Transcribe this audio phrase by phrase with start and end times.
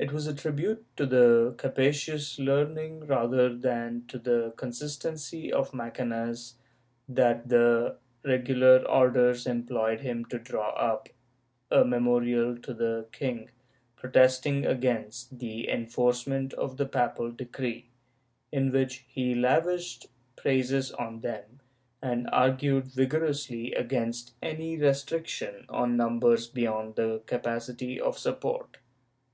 [0.00, 5.70] ^ It was a tribute to the capacious learning rather than to the consistency of
[5.72, 6.56] Macanaz
[7.08, 11.08] that the Regular Orders employed him to draw up
[11.70, 13.48] a memorial to the king,
[13.96, 17.88] protesting against the enforcement of the papal decree,
[18.52, 21.60] in which he lavished praises on them,
[22.02, 28.76] and argued vigorously against any restriction on numbers beyond the capacity of support.